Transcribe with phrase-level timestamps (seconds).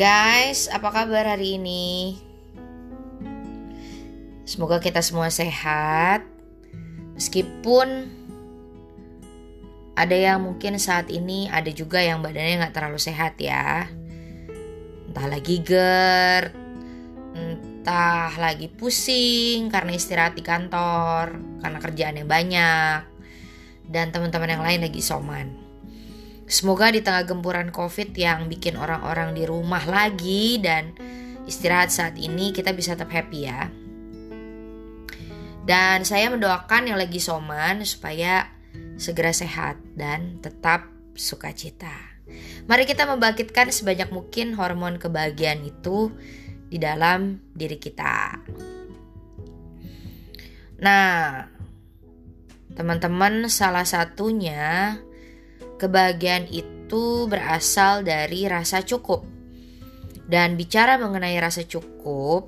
[0.00, 2.16] Guys, apa kabar hari ini?
[4.48, 6.24] Semoga kita semua sehat.
[7.20, 8.08] Meskipun
[9.92, 13.92] ada yang mungkin saat ini ada juga yang badannya nggak terlalu sehat ya.
[15.04, 16.48] Entah lagi GERD,
[17.36, 23.04] entah lagi pusing karena istirahat di kantor, karena kerjaan yang banyak,
[23.84, 25.59] dan teman-teman yang lain lagi soman.
[26.50, 30.90] Semoga di tengah gempuran COVID yang bikin orang-orang di rumah lagi dan
[31.46, 33.70] istirahat saat ini kita bisa tetap happy ya.
[35.62, 38.50] Dan saya mendoakan yang lagi soman supaya
[38.98, 41.94] segera sehat dan tetap sukacita.
[42.66, 46.10] Mari kita membangkitkan sebanyak mungkin hormon kebahagiaan itu
[46.66, 48.42] di dalam diri kita.
[50.82, 51.46] Nah,
[52.74, 54.98] teman-teman, salah satunya
[55.80, 59.24] kebahagiaan itu berasal dari rasa cukup.
[60.28, 62.46] Dan bicara mengenai rasa cukup,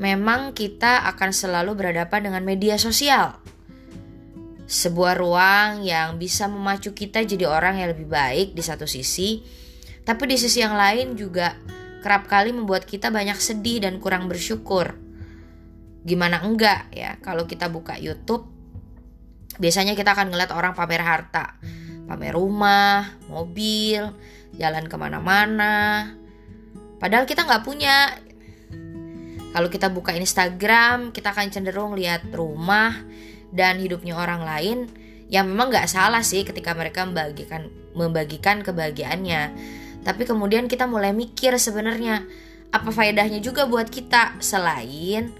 [0.00, 3.38] memang kita akan selalu berhadapan dengan media sosial.
[4.66, 9.38] Sebuah ruang yang bisa memacu kita jadi orang yang lebih baik di satu sisi,
[10.02, 11.54] tapi di sisi yang lain juga
[12.02, 14.98] kerap kali membuat kita banyak sedih dan kurang bersyukur.
[16.02, 18.50] Gimana enggak ya kalau kita buka YouTube,
[19.62, 21.58] biasanya kita akan ngeliat orang pamer harta
[22.06, 24.10] pamer rumah, mobil,
[24.56, 26.14] jalan ke mana-mana.
[27.02, 28.16] Padahal kita nggak punya.
[29.52, 32.92] Kalau kita buka Instagram, kita akan cenderung lihat rumah
[33.52, 34.78] dan hidupnya orang lain
[35.32, 39.42] yang memang nggak salah sih ketika mereka membagikan membagikan kebahagiaannya.
[40.04, 42.22] Tapi kemudian kita mulai mikir sebenarnya
[42.70, 45.32] apa faedahnya juga buat kita selain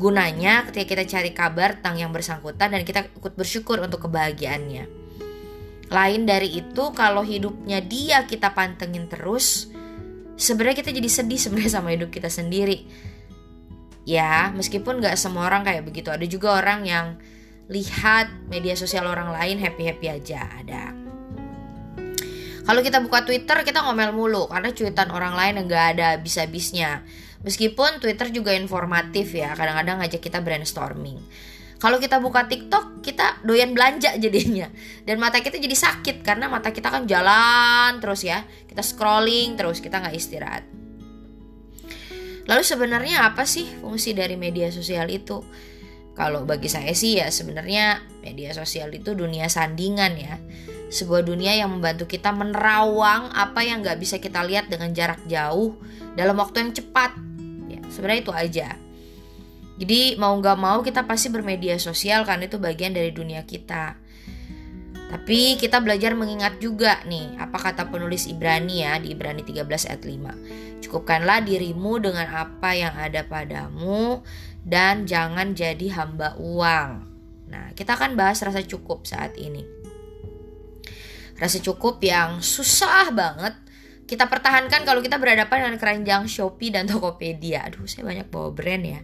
[0.00, 5.09] gunanya ketika kita cari kabar tentang yang bersangkutan dan kita ikut bersyukur untuk kebahagiaannya.
[5.90, 9.68] Lain dari itu kalau hidupnya dia kita pantengin terus,
[10.38, 12.86] sebenarnya kita jadi sedih sebenarnya sama hidup kita sendiri.
[14.06, 16.08] Ya, meskipun nggak semua orang kayak begitu.
[16.14, 17.06] Ada juga orang yang
[17.70, 20.46] lihat media sosial orang lain happy-happy aja.
[20.62, 20.82] Ada.
[22.64, 27.02] Kalau kita buka Twitter kita ngomel mulu karena cuitan orang lain nggak ada bisa-bisnya.
[27.40, 31.18] Meskipun Twitter juga informatif ya, kadang-kadang ngajak kita brainstorming.
[31.80, 34.68] Kalau kita buka TikTok, kita doyan belanja jadinya.
[35.08, 38.44] Dan mata kita jadi sakit karena mata kita kan jalan terus ya.
[38.68, 40.64] Kita scrolling terus, kita nggak istirahat.
[42.44, 45.40] Lalu sebenarnya apa sih fungsi dari media sosial itu?
[46.12, 50.36] Kalau bagi saya sih ya sebenarnya media sosial itu dunia sandingan ya.
[50.92, 55.80] Sebuah dunia yang membantu kita menerawang apa yang nggak bisa kita lihat dengan jarak jauh
[56.12, 57.16] dalam waktu yang cepat.
[57.72, 58.68] Ya, sebenarnya itu aja.
[59.80, 63.96] Jadi mau nggak mau kita pasti bermedia sosial karena itu bagian dari dunia kita.
[65.10, 70.02] Tapi kita belajar mengingat juga nih, apa kata penulis Ibrani ya di Ibrani 13 ayat
[70.06, 70.84] 5.
[70.86, 74.22] Cukupkanlah dirimu dengan apa yang ada padamu
[74.62, 76.90] dan jangan jadi hamba uang.
[77.50, 79.66] Nah, kita akan bahas rasa cukup saat ini.
[81.40, 83.58] Rasa cukup yang susah banget
[84.06, 87.66] kita pertahankan kalau kita berhadapan dengan keranjang Shopee dan Tokopedia.
[87.70, 89.00] Aduh, saya banyak bawa brand ya.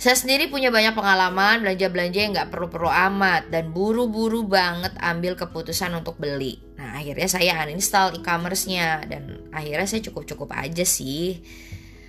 [0.00, 5.92] Saya sendiri punya banyak pengalaman belanja-belanja yang nggak perlu-perlu amat dan buru-buru banget ambil keputusan
[5.92, 6.56] untuk beli.
[6.80, 11.44] Nah akhirnya saya uninstall e-commerce-nya dan akhirnya saya cukup-cukup aja sih.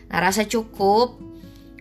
[0.07, 1.19] Nah rasa cukup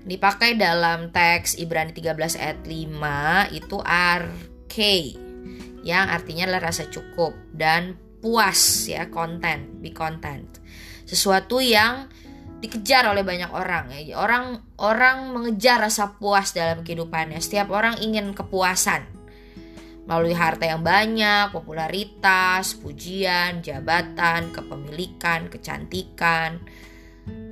[0.03, 4.77] dipakai dalam teks Ibrani 13 ayat 5 itu RK
[5.87, 10.59] yang artinya adalah rasa cukup dan puas ya content, be content.
[11.07, 12.11] Sesuatu yang
[12.61, 14.21] dikejar oleh banyak orang ya.
[14.21, 17.41] Orang orang mengejar rasa puas dalam kehidupannya.
[17.41, 19.21] Setiap orang ingin kepuasan
[20.05, 26.59] melalui harta yang banyak, popularitas, pujian, jabatan, kepemilikan, kecantikan,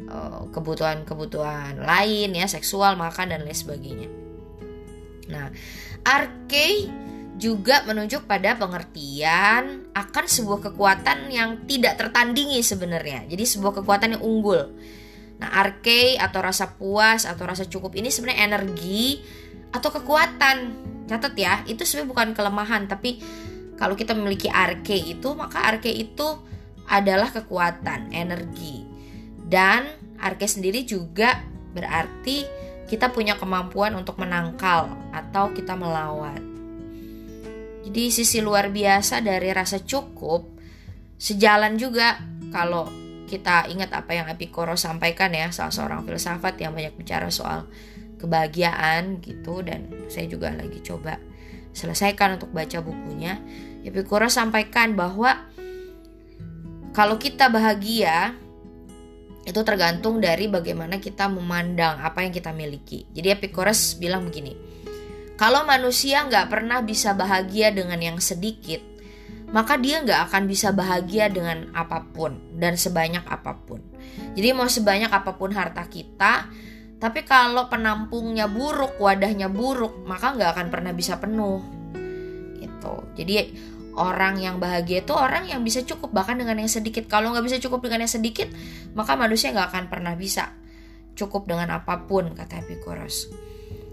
[0.08, 4.08] eh, kebutuhan-kebutuhan lain ya, seksual, makan dan lain sebagainya.
[5.28, 5.52] Nah,
[6.02, 6.88] arke
[7.38, 13.31] juga menunjuk pada pengertian akan sebuah kekuatan yang tidak tertandingi sebenarnya.
[13.31, 14.75] Jadi sebuah kekuatan yang unggul.
[15.38, 19.23] Nah, arke atau rasa puas atau rasa cukup ini sebenarnya energi
[19.70, 20.87] atau kekuatan.
[21.08, 23.23] Catat ya, itu sebenarnya bukan kelemahan, tapi
[23.79, 26.43] kalau kita memiliki arke itu, maka arke itu
[26.90, 28.85] adalah kekuatan, energi.
[29.49, 29.88] Dan
[30.19, 31.40] arke sendiri juga
[31.73, 32.44] berarti
[32.90, 36.40] kita punya kemampuan untuk menangkal atau kita melawan.
[37.88, 40.44] Jadi sisi luar biasa dari rasa cukup
[41.17, 42.20] sejalan juga
[42.52, 47.69] kalau kita ingat apa yang Epikoro sampaikan ya, salah seorang filsafat yang banyak bicara soal
[48.19, 51.20] kebahagiaan gitu dan saya juga lagi coba
[51.76, 53.38] selesaikan untuk baca bukunya.
[53.86, 55.46] Epikoro sampaikan bahwa
[56.96, 58.34] kalau kita bahagia,
[59.46, 63.06] itu tergantung dari bagaimana kita memandang apa yang kita miliki.
[63.14, 64.52] Jadi Epicurus bilang begini,
[65.38, 68.82] kalau manusia nggak pernah bisa bahagia dengan yang sedikit,
[69.49, 73.81] maka dia nggak akan bisa bahagia dengan apa pun dan sebanyak apa pun.
[74.37, 76.53] Jadi mau sebanyak apa pun harta kita,
[76.99, 81.62] tapi kalau penampungnya buruk, wadahnya buruk, maka nggak akan pernah bisa penuh.
[82.59, 82.95] Gitu.
[83.17, 83.35] Jadi
[83.99, 87.06] orang yang bahagia itu orang yang bisa cukup bahkan dengan yang sedikit.
[87.06, 88.50] Kalau nggak bisa cukup dengan yang sedikit,
[88.99, 90.55] maka manusia nggak akan pernah bisa
[91.19, 93.31] cukup dengan apa pun, kata Epicurus.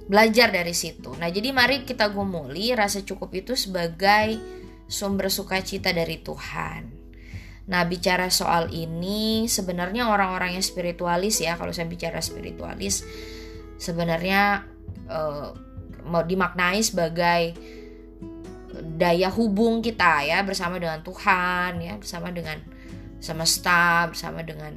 [0.06, 1.18] Belajar dari situ.
[1.18, 4.38] Nah, jadi mari kita gumuli rasa cukup itu sebagai
[4.86, 7.06] sumber sukacita dari Tuhan.
[7.66, 13.02] Nah, bicara soal ini, sebenarnya orang-orang yang spiritualis ya, kalau saya bicara spiritualis,
[13.82, 14.70] sebenarnya
[15.10, 15.50] uh,
[16.06, 17.58] mau dimaknai sebagai
[18.96, 22.60] daya hubung kita ya bersama dengan Tuhan ya bersama dengan
[23.24, 24.76] semesta bersama dengan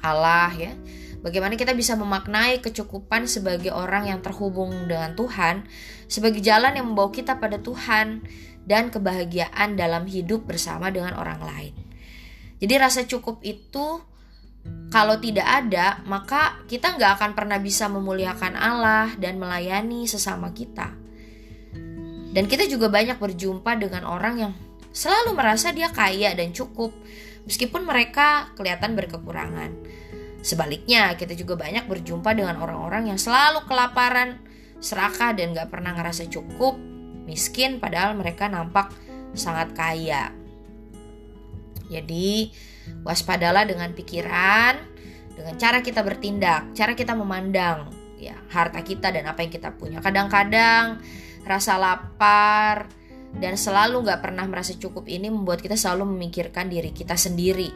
[0.00, 0.72] Allah ya
[1.20, 5.68] bagaimana kita bisa memaknai kecukupan sebagai orang yang terhubung dengan Tuhan
[6.08, 8.24] sebagai jalan yang membawa kita pada Tuhan
[8.70, 11.74] dan kebahagiaan dalam hidup bersama dengan orang lain
[12.62, 14.04] jadi rasa cukup itu
[14.90, 20.92] kalau tidak ada, maka kita nggak akan pernah bisa memuliakan Allah dan melayani sesama kita.
[22.30, 24.52] Dan kita juga banyak berjumpa dengan orang yang
[24.90, 26.92] selalu merasa dia kaya dan cukup,
[27.46, 29.70] meskipun mereka kelihatan berkekurangan.
[30.42, 34.42] Sebaliknya, kita juga banyak berjumpa dengan orang-orang yang selalu kelaparan,
[34.82, 36.76] serakah, dan gak pernah ngerasa cukup,
[37.30, 38.90] miskin, padahal mereka nampak
[39.38, 40.34] sangat kaya.
[41.86, 42.50] Jadi,
[43.06, 44.74] waspadalah dengan pikiran,
[45.38, 50.02] dengan cara kita bertindak, cara kita memandang ya harta kita dan apa yang kita punya.
[50.02, 50.98] Kadang-kadang
[51.46, 52.90] rasa lapar,
[53.38, 57.70] dan selalu gak pernah merasa cukup ini membuat kita selalu memikirkan diri kita sendiri.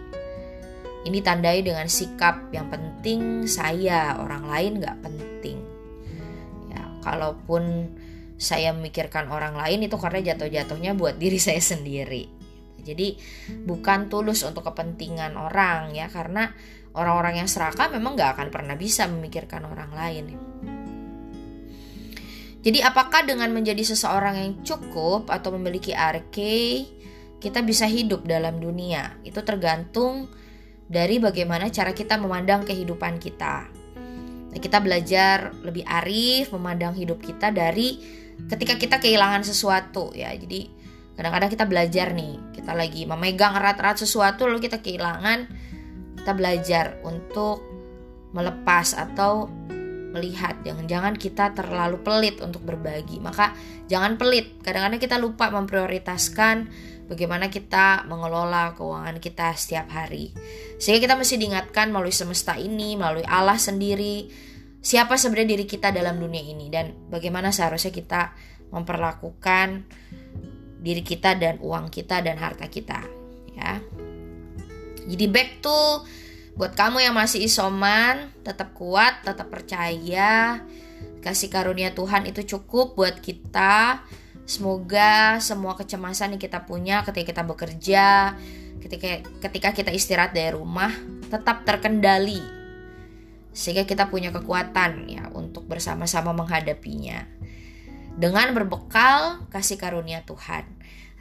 [1.05, 5.63] Ini tandai dengan sikap yang penting saya, orang lain gak penting.
[6.75, 7.95] Ya, kalaupun
[8.45, 12.29] saya memikirkan orang lain itu karena jatuh-jatuhnya buat diri saya sendiri.
[12.85, 13.17] Jadi
[13.65, 16.53] bukan tulus untuk kepentingan orang ya karena
[16.93, 20.25] orang-orang yang serakah memang gak akan pernah bisa memikirkan orang lain.
[22.65, 26.89] Jadi apakah dengan menjadi seseorang yang cukup atau memiliki arke
[27.41, 29.21] kita bisa hidup dalam dunia?
[29.21, 30.33] Itu tergantung
[30.89, 33.69] dari bagaimana cara kita memandang kehidupan kita.
[34.49, 38.01] Nah, kita belajar lebih arif memandang hidup kita dari
[38.51, 40.31] ketika kita kehilangan sesuatu ya.
[40.35, 40.71] Jadi
[41.15, 45.47] kadang-kadang kita belajar nih, kita lagi memegang erat-erat sesuatu lalu kita kehilangan,
[46.21, 47.63] kita belajar untuk
[48.35, 49.47] melepas atau
[50.15, 50.55] melihat.
[50.63, 53.19] Jangan-jangan kita terlalu pelit untuk berbagi.
[53.19, 53.51] Maka
[53.91, 54.63] jangan pelit.
[54.63, 56.71] Kadang-kadang kita lupa memprioritaskan
[57.11, 60.31] bagaimana kita mengelola keuangan kita setiap hari.
[60.79, 64.31] Sehingga kita mesti diingatkan melalui semesta ini melalui Allah sendiri
[64.85, 68.37] siapa sebenarnya diri kita dalam dunia ini dan bagaimana seharusnya kita
[68.69, 69.89] memperlakukan
[70.85, 73.01] diri kita dan uang kita dan harta kita
[73.57, 73.81] ya
[75.09, 76.05] jadi back to
[76.55, 80.63] Buat kamu yang masih isoman, tetap kuat, tetap percaya.
[81.19, 84.07] Kasih karunia Tuhan itu cukup buat kita.
[84.47, 88.39] Semoga semua kecemasan yang kita punya ketika kita bekerja,
[88.79, 89.09] ketika
[89.43, 90.95] ketika kita istirahat dari rumah
[91.27, 92.64] tetap terkendali.
[93.55, 97.25] Sehingga kita punya kekuatan ya untuk bersama-sama menghadapinya.
[98.15, 100.67] Dengan berbekal kasih karunia Tuhan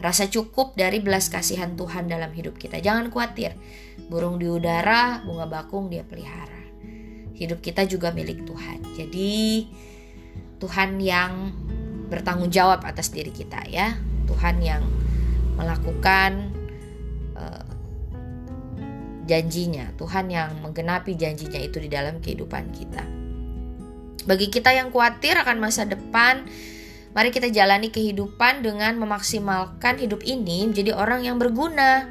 [0.02, 2.82] rasa cukup dari belas kasihan Tuhan dalam hidup kita.
[2.82, 3.56] Jangan khawatir,
[4.10, 6.62] burung di udara, bunga bakung dia pelihara.
[7.34, 8.82] Hidup kita juga milik Tuhan.
[8.98, 9.70] Jadi
[10.62, 11.54] Tuhan yang
[12.10, 13.98] bertanggung jawab atas diri kita ya.
[14.30, 14.84] Tuhan yang
[15.58, 16.63] melakukan
[19.26, 23.04] janjinya, Tuhan yang menggenapi janjinya itu di dalam kehidupan kita.
[24.24, 26.48] Bagi kita yang khawatir akan masa depan,
[27.14, 32.10] Mari kita jalani kehidupan dengan memaksimalkan hidup ini menjadi orang yang berguna.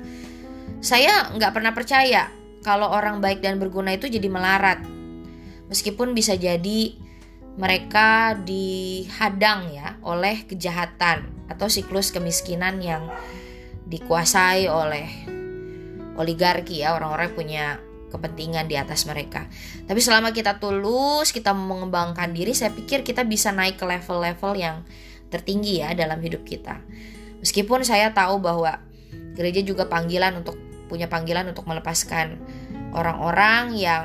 [0.79, 2.31] Saya nggak pernah percaya
[2.63, 4.79] kalau orang baik dan berguna itu jadi melarat.
[5.67, 6.95] Meskipun bisa jadi
[7.59, 13.11] mereka dihadang ya oleh kejahatan atau siklus kemiskinan yang
[13.91, 15.32] dikuasai oleh
[16.17, 17.81] oligarki ya orang-orang punya
[18.13, 19.49] kepentingan di atas mereka.
[19.89, 24.85] Tapi selama kita tulus, kita mengembangkan diri, saya pikir kita bisa naik ke level-level yang
[25.33, 26.77] tertinggi ya dalam hidup kita.
[27.41, 28.85] Meskipun saya tahu bahwa
[29.33, 30.61] gereja juga panggilan untuk
[30.93, 32.37] punya panggilan untuk melepaskan
[32.93, 34.05] orang-orang yang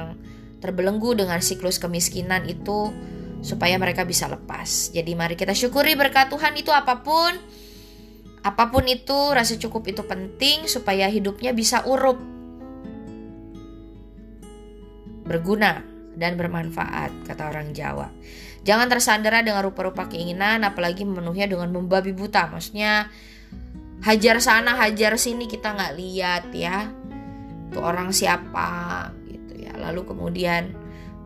[0.64, 2.96] terbelenggu dengan siklus kemiskinan itu
[3.44, 4.90] supaya mereka bisa lepas.
[4.96, 7.38] Jadi mari kita syukuri berkat Tuhan itu apa pun
[8.46, 12.22] apa pun itu rasa cukup itu penting supaya hidupnya bisa urup
[15.28, 15.84] berguna
[16.18, 18.10] dan bermanfaat, kata orang Jawa.
[18.66, 22.52] Jangan tersandera dengan rupa-rupa keinginan, apalagi memenuhinya dengan membabi buta.
[22.52, 23.08] Maksudnya
[24.04, 26.92] hajar sana, hajar sini kita nggak lihat ya.
[27.72, 29.72] Tuh orang siapa gitu ya.
[29.78, 30.76] Lalu kemudian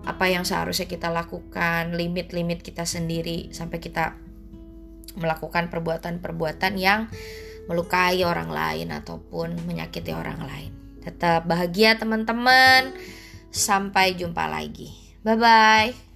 [0.06, 4.21] apa yang seharusnya kita lakukan, limit-limit kita sendiri sampai kita
[5.18, 7.12] melakukan perbuatan-perbuatan yang
[7.70, 10.72] melukai orang lain ataupun menyakiti orang lain.
[11.02, 12.94] Tetap bahagia teman-teman.
[13.52, 14.92] Sampai jumpa lagi.
[15.24, 16.11] Bye bye.